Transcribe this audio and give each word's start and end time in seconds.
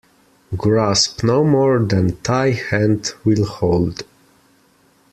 Grasp 0.57 1.23
no 1.23 1.43
more 1.43 1.77
than 1.83 2.17
thy 2.23 2.49
hand 2.49 3.13
will 3.23 3.45
hold. 3.45 4.01